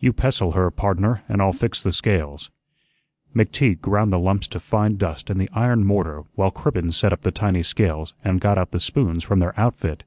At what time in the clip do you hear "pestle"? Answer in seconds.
0.12-0.50